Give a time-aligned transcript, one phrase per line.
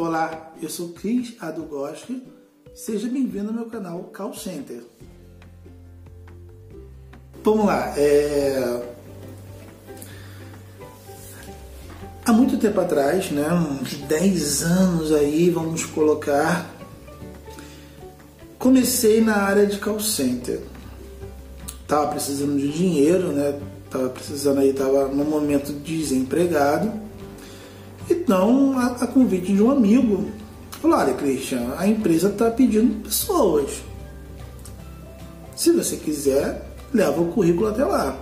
[0.00, 2.22] Olá, eu sou Cris Adugoschi.
[2.74, 4.82] Seja bem-vindo ao meu canal Call Center.
[7.44, 7.92] Vamos lá.
[7.98, 8.82] É...
[12.24, 16.74] Há muito tempo atrás, né, uns 10 anos aí, vamos colocar,
[18.58, 20.62] comecei na área de call center.
[21.86, 23.60] Tava precisando de dinheiro, né?
[23.90, 27.09] Tava precisando aí, tava no momento desempregado
[28.08, 30.30] então, a, a convite de um amigo,
[30.80, 33.82] falou: Olha, Christian, a empresa está pedindo pessoas.
[35.54, 38.16] Se você quiser, leva o currículo até lá.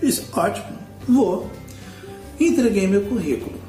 [0.00, 1.50] Isso, ótimo, vou.
[2.38, 3.60] Entreguei meu currículo.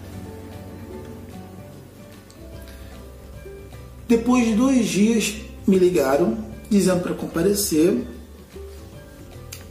[4.08, 6.38] Depois de dois dias, me ligaram
[6.70, 8.06] dizendo para comparecer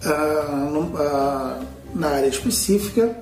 [0.05, 1.61] ah, ah,
[1.95, 3.21] na área específica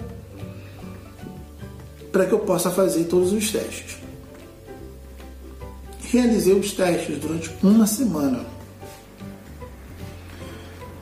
[2.13, 3.99] para que eu possa fazer todos os testes.
[6.11, 8.45] Realizei os testes durante uma semana.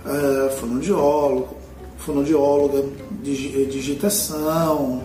[0.04, 1.56] Uh, fonoaudiólogo,
[1.98, 2.84] fonoaudióloga,
[3.22, 5.02] digitação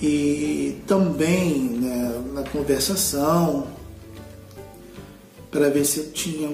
[0.00, 3.66] e também né, na conversação
[5.50, 6.48] para ver se eu tinha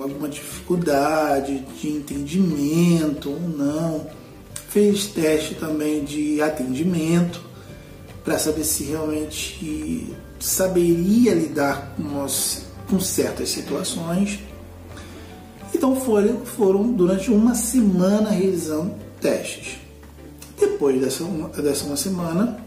[0.00, 4.06] alguma dificuldade de entendimento ou não.
[4.68, 7.49] Fez teste também de atendimento
[8.24, 12.26] para saber se realmente saberia lidar com,
[12.88, 14.40] com certas situações.
[15.74, 19.78] Então foram, foram durante uma semana realizando testes.
[20.58, 21.24] Depois dessa,
[21.62, 22.58] dessa uma semana,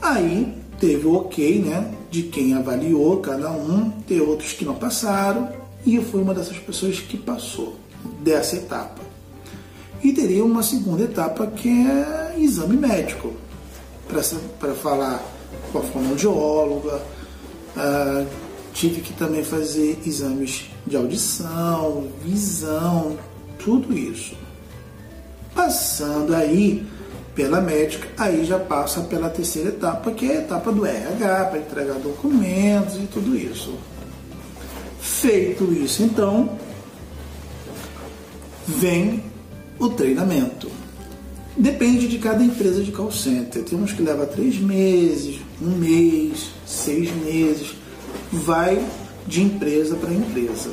[0.00, 5.48] aí teve o ok né, de quem avaliou cada um, tem outros que não passaram,
[5.86, 7.76] e eu fui uma dessas pessoas que passou
[8.20, 9.02] dessa etapa.
[10.02, 13.32] E teria uma segunda etapa que é exame médico
[14.58, 15.22] para falar
[15.72, 17.02] com a fonoaudióloga,
[17.76, 18.26] uh,
[18.72, 23.18] tive que também fazer exames de audição, visão,
[23.58, 24.36] tudo isso.
[25.54, 26.86] Passando aí
[27.34, 31.58] pela médica, aí já passa pela terceira etapa, que é a etapa do RH, para
[31.58, 33.74] entregar documentos e tudo isso.
[35.00, 36.58] Feito isso, então,
[38.66, 39.22] vem
[39.78, 40.83] o treinamento.
[41.56, 43.62] Depende de cada empresa de call center.
[43.62, 47.74] Tem uns que leva três meses, um mês, seis meses.
[48.32, 48.84] Vai
[49.26, 50.70] de empresa para empresa.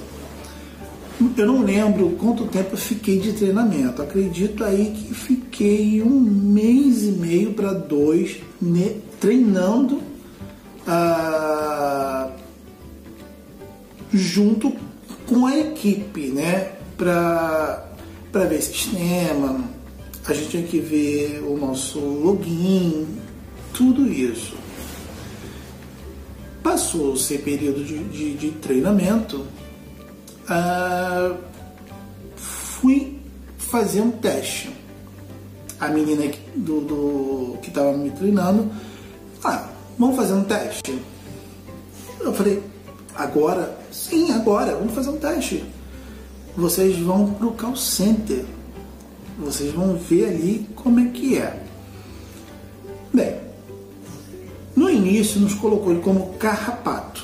[1.37, 4.01] Eu não lembro quanto tempo eu fiquei de treinamento.
[4.01, 8.37] Acredito aí que fiquei um mês e meio para dois
[9.19, 10.01] treinando
[10.87, 12.31] ah,
[14.11, 14.73] junto
[15.27, 16.71] com a equipe, né?
[16.97, 17.85] Para
[18.33, 19.63] ver sistema,
[20.27, 23.07] a gente tinha que ver o nosso login,
[23.73, 24.55] tudo isso.
[26.61, 29.45] Passou esse período de, de, de treinamento,
[30.43, 31.37] uh,
[32.35, 33.19] fui
[33.57, 34.69] fazer um teste.
[35.79, 38.71] A menina do, do que estava me treinando,
[39.43, 39.67] ah,
[39.97, 41.01] vamos fazer um teste.
[42.19, 42.61] Eu falei,
[43.15, 43.75] agora?
[43.91, 45.65] Sim, agora, vamos fazer um teste.
[46.55, 48.45] Vocês vão para o call center
[49.37, 51.63] vocês vão ver ali como é que é.
[53.13, 53.35] Bem,
[54.75, 57.23] no início nos colocou ele como carrapato.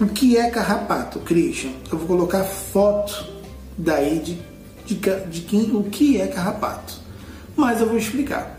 [0.00, 1.70] O que é carrapato, Christian?
[1.90, 3.26] Eu vou colocar foto
[3.78, 4.38] daí de,
[4.86, 4.94] de,
[5.30, 6.94] de quem, o que é carrapato.
[7.56, 8.58] Mas eu vou explicar.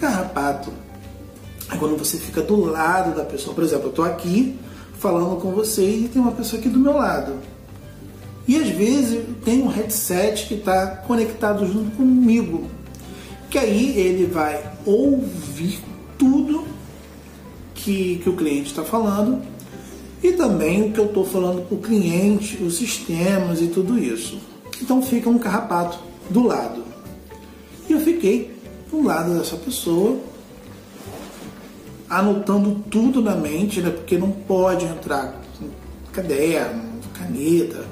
[0.00, 0.72] Carrapato
[1.70, 3.54] é quando você fica do lado da pessoa.
[3.54, 4.58] Por exemplo, eu estou aqui
[4.98, 7.34] falando com vocês e tem uma pessoa aqui do meu lado.
[8.48, 12.66] E às vezes tem um headset que está conectado junto comigo,
[13.50, 15.78] que aí ele vai ouvir
[16.16, 16.64] tudo
[17.74, 19.42] que, que o cliente está falando
[20.22, 24.38] e também o que eu estou falando para o cliente, os sistemas e tudo isso.
[24.80, 25.98] Então fica um carrapato
[26.30, 26.82] do lado.
[27.86, 28.56] E eu fiquei
[28.90, 30.18] do lado dessa pessoa,
[32.08, 33.90] anotando tudo na mente, né?
[33.90, 35.38] porque não pode entrar
[36.12, 37.84] caderno, caneta,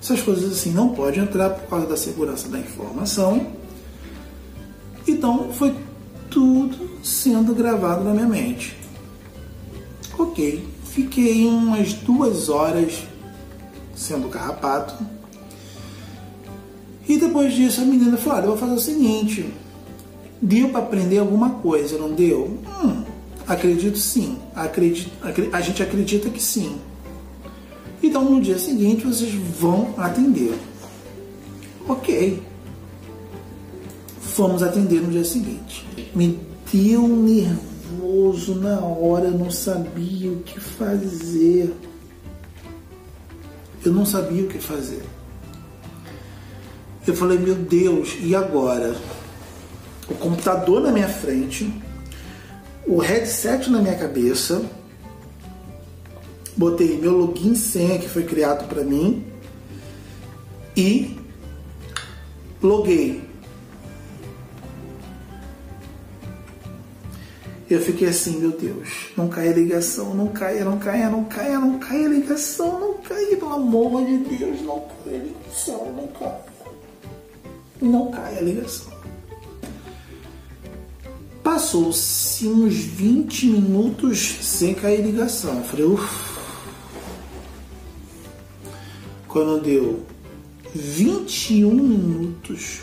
[0.00, 3.46] essas coisas assim não podem entrar por causa da segurança da informação.
[5.06, 5.74] Então foi
[6.30, 8.76] tudo sendo gravado na minha mente.
[10.18, 13.02] Ok, fiquei umas duas horas
[13.94, 14.94] sendo carrapato.
[17.06, 19.52] E depois disso a menina falou: Olha, eu vou fazer o seguinte:
[20.40, 22.58] deu para aprender alguma coisa, não deu?
[22.66, 23.04] Hum,
[23.46, 24.38] acredito sim.
[24.54, 25.10] Acredito,
[25.52, 26.78] a gente acredita que sim.
[28.02, 30.54] Então no dia seguinte vocês vão atender.
[31.88, 32.42] Ok.
[34.20, 35.86] Fomos atender no dia seguinte.
[36.14, 36.40] Me
[36.72, 41.74] deu nervoso na hora, eu não sabia o que fazer.
[43.84, 45.02] Eu não sabia o que fazer.
[47.06, 48.94] Eu falei, meu Deus, e agora?
[50.08, 51.72] O computador na minha frente,
[52.86, 54.62] o headset na minha cabeça,
[56.60, 59.24] botei meu login senha que foi criado para mim
[60.76, 61.16] e
[62.62, 63.22] loguei.
[67.70, 71.58] Eu fiquei assim, meu Deus, não caia a ligação, não caia, não caia, não caia,
[71.58, 76.08] não caia a ligação, não caia, pelo amor de Deus, não caia a ligação, não
[76.08, 76.44] caia.
[77.80, 78.92] Não caia a ligação.
[81.42, 85.56] Passou-se uns 20 minutos sem cair ligação.
[85.56, 86.29] Eu falei, uff.
[89.30, 90.04] Quando deu
[90.74, 92.80] 21 minutos,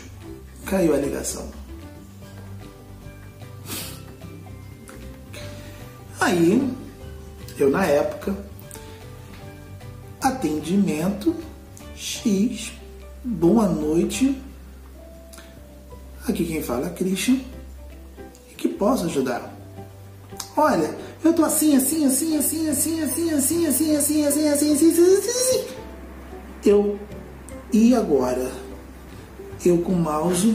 [0.64, 1.46] caiu a ligação.
[6.18, 6.74] Aí,
[7.58, 8.34] eu na época,
[10.22, 11.36] atendimento
[11.94, 12.72] X,
[13.22, 14.34] boa noite.
[16.26, 17.40] Aqui quem fala é Christian.
[18.50, 19.54] E que posso ajudar?
[20.56, 24.90] Olha, eu tô assim, assim, assim, assim, assim, assim, assim, assim, assim, assim, assim, assim,
[24.90, 25.77] assim, assim.
[26.68, 26.98] Eu
[27.72, 28.52] e agora?
[29.64, 30.54] Eu com o mouse.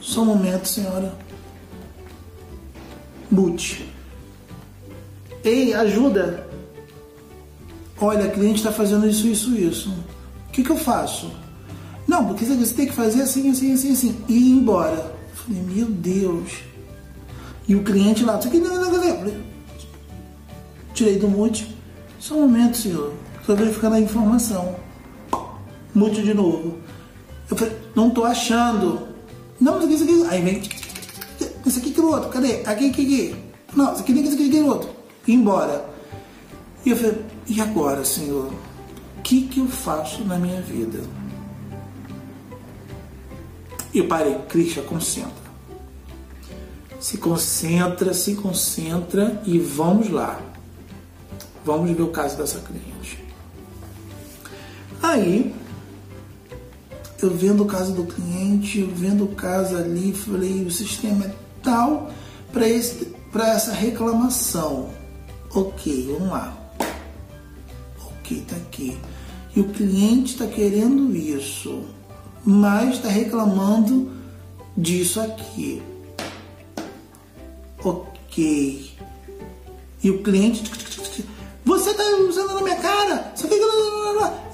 [0.00, 1.14] Só um momento, senhora.
[3.30, 3.86] Boot.
[5.44, 6.48] Ei, ajuda!
[8.00, 9.90] Olha, a cliente está fazendo isso, isso, isso.
[10.48, 11.30] O que, que eu faço?
[12.06, 14.24] Não, porque você tem que fazer assim, assim, assim, assim.
[14.26, 15.14] E ir embora.
[15.34, 16.50] Falei, meu Deus.
[17.68, 18.38] E o cliente lá,
[20.94, 21.76] Tirei do mute.
[22.18, 23.27] Só um momento, senhor.
[23.48, 24.76] Só verificando a informação.
[25.92, 26.78] Mute de novo.
[27.50, 29.08] Eu falei, não tô achando.
[29.60, 30.34] Não, isso aqui, isso aqui.
[30.34, 30.62] Aí vem.
[31.66, 32.28] Isso aqui, aquilo outro.
[32.28, 32.60] Cadê?
[32.64, 33.36] Aqui, aqui, aqui.
[33.74, 34.98] Não, isso aqui, isso aqui, aquilo outro
[35.32, 35.84] embora.
[36.84, 38.52] E eu falei, e agora, Senhor?
[39.18, 41.00] O que, que eu faço na minha vida?
[43.92, 45.48] E parei, Cristian, concentra.
[47.00, 50.40] Se concentra, se concentra e vamos lá.
[51.64, 53.27] Vamos ver o caso dessa cliente.
[55.02, 55.54] Aí,
[57.20, 61.34] eu vendo o caso do cliente, eu vendo o caso ali, falei, o sistema é
[61.62, 62.10] tal
[62.52, 62.66] para
[63.48, 64.90] essa reclamação.
[65.54, 66.56] Ok, vamos lá.
[68.06, 68.98] Ok, tá aqui.
[69.56, 71.84] E o cliente está querendo isso,
[72.44, 74.12] mas está reclamando
[74.76, 75.82] disso aqui.
[77.82, 78.92] Ok.
[80.02, 80.62] E o cliente.
[81.64, 83.32] Você está usando na minha cara!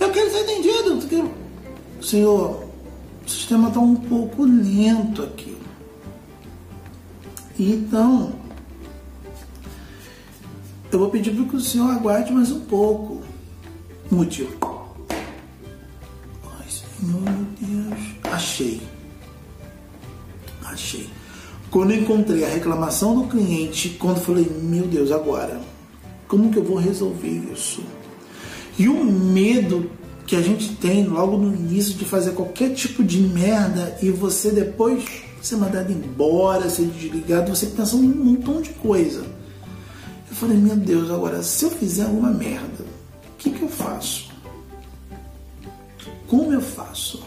[0.05, 1.35] Eu quero ser atendido!
[2.03, 2.63] Senhor,
[3.25, 5.57] o sistema está um pouco lento aqui.
[7.59, 8.35] Então,
[10.93, 13.23] eu vou pedir para que o senhor aguarde mais um pouco.
[14.11, 14.53] Motivo.
[15.09, 18.01] Ai, Senhor, meu Deus.
[18.25, 18.83] Achei.
[20.67, 21.09] Achei.
[21.71, 25.63] Quando encontrei a reclamação do cliente, quando falei, meu Deus, agora,
[26.29, 27.83] como que eu vou resolver isso?
[28.79, 29.91] E o medo
[30.27, 34.51] que a gente tem logo no início de fazer qualquer tipo de merda e você
[34.51, 35.05] depois
[35.41, 39.21] ser mandado embora, ser desligado, você pensa um montão de coisa.
[40.29, 44.31] Eu falei, meu Deus, agora se eu fizer alguma merda, o que, que eu faço?
[46.27, 47.23] Como eu faço?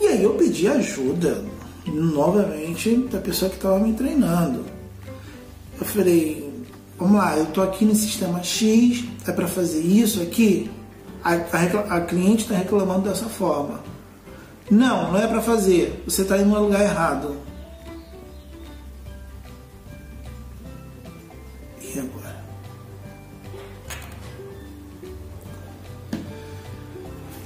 [0.00, 1.44] E aí eu pedi ajuda
[1.86, 4.64] novamente da pessoa que estava me treinando.
[5.78, 6.50] Eu falei,
[6.96, 10.70] vamos lá, eu estou aqui no sistema X, é para fazer isso aqui?
[11.22, 13.80] A, a, a cliente está reclamando dessa forma.
[14.70, 16.02] Não, não é para fazer.
[16.06, 17.36] Você está indo no lugar errado.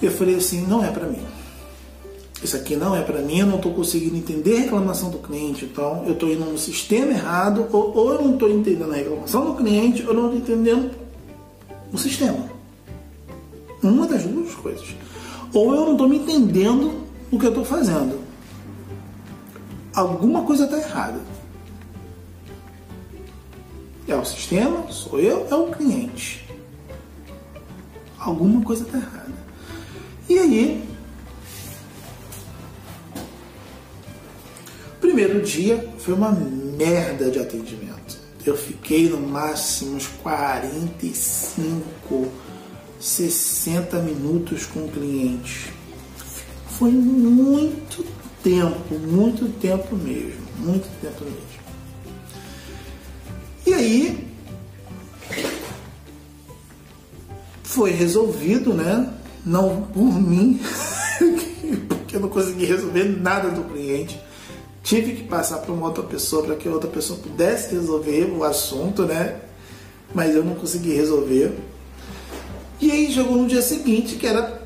[0.02, 1.20] Eu falei assim, não é para mim.
[2.42, 5.66] Isso aqui não é para mim, eu não estou conseguindo entender a reclamação do cliente,
[5.66, 9.44] então eu estou indo no sistema errado, ou, ou eu não estou entendendo a reclamação
[9.44, 10.90] do cliente, ou não estou entendendo
[11.92, 12.49] o sistema.
[13.82, 14.94] Uma das duas coisas.
[15.52, 18.20] Ou eu não estou me entendendo o que eu estou fazendo.
[19.94, 21.20] Alguma coisa está errada.
[24.06, 26.48] É o sistema, sou eu, é o cliente.
[28.18, 29.32] Alguma coisa está errada.
[30.28, 30.88] E aí,
[35.00, 38.18] primeiro dia foi uma merda de atendimento.
[38.44, 42.28] Eu fiquei no máximo uns 45,
[43.00, 45.72] 60 minutos com o cliente.
[46.78, 48.04] Foi muito
[48.42, 51.60] tempo, muito tempo mesmo, muito tempo mesmo.
[53.66, 54.28] E aí
[57.62, 59.14] foi resolvido, né?
[59.44, 60.60] Não por mim,
[61.88, 64.20] porque eu não consegui resolver nada do cliente.
[64.82, 69.04] Tive que passar para uma outra pessoa para que outra pessoa pudesse resolver o assunto,
[69.04, 69.40] né?
[70.14, 71.56] Mas eu não consegui resolver.
[72.90, 74.60] E aí chegou no dia seguinte que era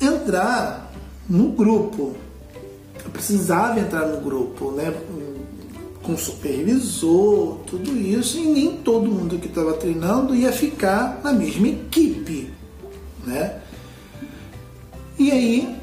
[0.00, 0.90] entrar
[1.28, 2.16] no grupo.
[3.04, 4.94] Eu precisava entrar no grupo, né?
[6.02, 11.68] Com supervisor, tudo isso, e nem todo mundo que estava treinando ia ficar na mesma
[11.68, 12.50] equipe,
[13.26, 13.60] né?
[15.18, 15.76] E aí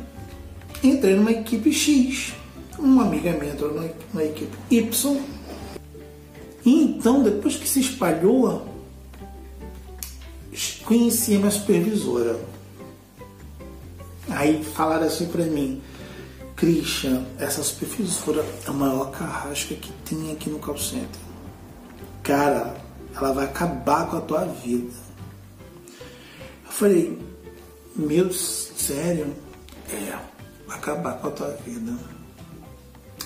[0.83, 2.33] entrei numa equipe X
[2.79, 5.21] uma amiga minha entrou na, na equipe Y.
[6.65, 8.72] E então, depois que se espalhou,
[10.93, 12.39] conheci minha supervisora.
[14.29, 15.81] Aí falaram assim pra mim,
[16.55, 21.21] Christian, essa supervisora é a maior carrasca que tem aqui no call center.
[22.21, 22.75] Cara,
[23.15, 24.93] ela vai acabar com a tua vida.
[26.65, 27.19] Eu falei,
[27.95, 29.33] meu, sério?
[29.91, 30.15] É,
[30.67, 31.93] vai acabar com a tua vida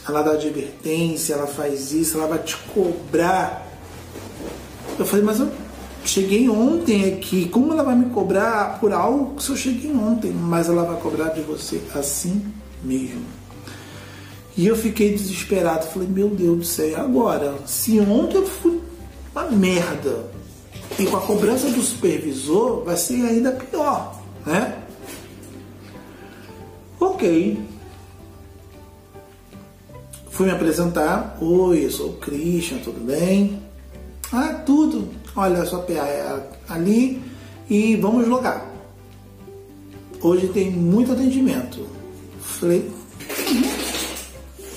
[0.08, 3.68] ela dá advertência, ela faz isso, ela vai te cobrar.
[4.98, 5.52] Eu falei, mas eu
[6.08, 10.32] cheguei ontem aqui, como ela vai me cobrar por algo se eu cheguei ontem?
[10.32, 12.46] Mas ela vai cobrar de você assim
[12.84, 13.26] mesmo.
[14.56, 17.56] E eu fiquei desesperado, falei, meu Deus do céu, agora?
[17.66, 18.82] Se ontem eu fui
[19.36, 20.26] uma merda,
[20.98, 24.84] e com a cobrança do supervisor vai ser ainda pior, né?
[27.00, 27.60] Ok,
[30.38, 31.36] Fui me apresentar.
[31.42, 33.60] Oi, eu sou o Christian, tudo bem?
[34.32, 35.10] Ah, tudo.
[35.38, 37.24] Olha, sua PA é ali
[37.70, 38.66] e vamos logar.
[40.20, 41.88] Hoje tem muito atendimento.
[42.42, 42.92] Falei,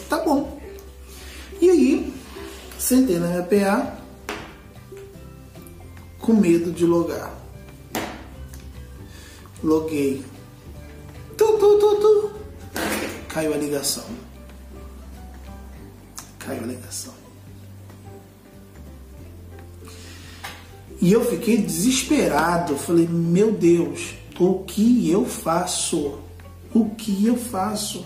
[0.09, 0.61] tá bom.
[1.61, 2.14] E aí,
[2.79, 3.99] sentei na minha PA
[6.21, 7.35] com medo de logar.
[9.64, 10.23] Loguei.
[11.37, 12.31] Tu, tu, tu, tu.
[13.29, 14.05] Caiu a ligação
[16.50, 17.20] caiu a ligação.
[21.00, 22.76] E eu fiquei desesperado.
[22.76, 26.19] Falei, meu Deus, o que eu faço?
[26.75, 28.04] O que eu faço?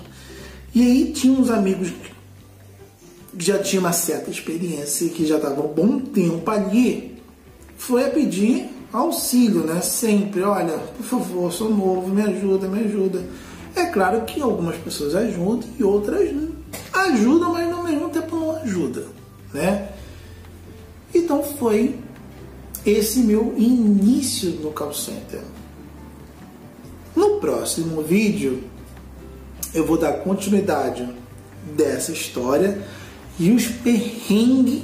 [0.74, 5.74] E aí tinha uns amigos que já tinham uma certa experiência, que já estavam um
[5.74, 7.16] bom tempo ali,
[7.76, 9.80] foi a pedir auxílio, né?
[9.80, 13.24] Sempre, olha, por favor, sou novo, me ajuda, me ajuda.
[13.74, 16.32] É claro que algumas pessoas ajudam e outras
[16.92, 19.06] ajudam, mas ao mesmo tempo não ajuda,
[19.52, 19.88] né?
[21.12, 21.96] Então foi
[22.84, 25.40] esse meu início no call center.
[27.16, 28.64] No próximo vídeo
[29.72, 31.08] eu vou dar continuidade
[31.76, 32.82] dessa história
[33.38, 34.82] e os perrengues,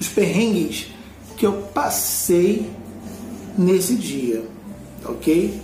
[0.00, 0.88] os perrengues
[1.36, 2.70] que eu passei
[3.58, 4.44] nesse dia,
[5.04, 5.60] ok?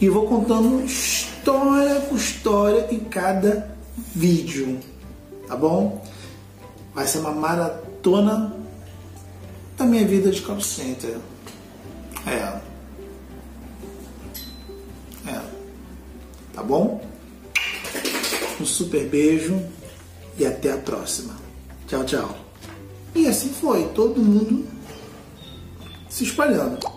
[0.00, 3.76] E vou contando história por história em cada
[4.14, 4.78] vídeo,
[5.48, 6.04] tá bom?
[6.94, 8.54] Vai ser uma maratona
[9.78, 11.16] da minha vida de call center.
[12.26, 12.60] É.
[15.30, 15.40] É.
[16.52, 17.00] Tá bom?
[18.60, 19.64] Um super beijo
[20.36, 21.36] e até a próxima.
[21.86, 22.36] Tchau, tchau.
[23.14, 24.66] E assim foi, todo mundo
[26.08, 26.87] se espalhando.